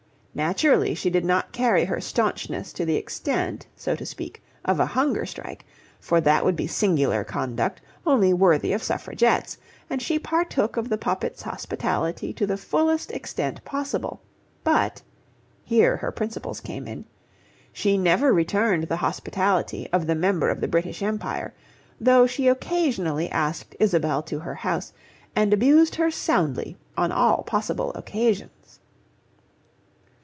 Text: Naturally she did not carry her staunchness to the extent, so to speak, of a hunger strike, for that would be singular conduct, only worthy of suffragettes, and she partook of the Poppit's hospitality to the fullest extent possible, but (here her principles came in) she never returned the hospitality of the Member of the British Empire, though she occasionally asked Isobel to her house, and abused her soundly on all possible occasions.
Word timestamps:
Naturally 0.33 0.95
she 0.95 1.09
did 1.09 1.25
not 1.25 1.51
carry 1.51 1.83
her 1.83 1.99
staunchness 1.99 2.71
to 2.73 2.85
the 2.85 2.95
extent, 2.95 3.67
so 3.75 3.97
to 3.97 4.05
speak, 4.05 4.41
of 4.63 4.79
a 4.79 4.85
hunger 4.85 5.25
strike, 5.25 5.65
for 5.99 6.21
that 6.21 6.45
would 6.45 6.55
be 6.55 6.67
singular 6.67 7.25
conduct, 7.25 7.81
only 8.07 8.33
worthy 8.33 8.71
of 8.71 8.81
suffragettes, 8.81 9.57
and 9.89 10.01
she 10.01 10.17
partook 10.17 10.77
of 10.77 10.87
the 10.87 10.97
Poppit's 10.97 11.41
hospitality 11.41 12.31
to 12.31 12.47
the 12.47 12.55
fullest 12.55 13.11
extent 13.11 13.61
possible, 13.65 14.21
but 14.63 15.01
(here 15.65 15.97
her 15.97 16.13
principles 16.13 16.61
came 16.61 16.87
in) 16.87 17.03
she 17.73 17.97
never 17.97 18.31
returned 18.33 18.83
the 18.85 18.95
hospitality 19.03 19.89
of 19.91 20.07
the 20.07 20.15
Member 20.15 20.49
of 20.49 20.61
the 20.61 20.67
British 20.69 21.01
Empire, 21.03 21.53
though 21.99 22.25
she 22.25 22.47
occasionally 22.47 23.29
asked 23.31 23.75
Isobel 23.81 24.23
to 24.27 24.39
her 24.39 24.55
house, 24.55 24.93
and 25.35 25.51
abused 25.53 25.95
her 25.95 26.09
soundly 26.09 26.77
on 26.97 27.11
all 27.11 27.43
possible 27.43 27.91
occasions. 27.95 28.49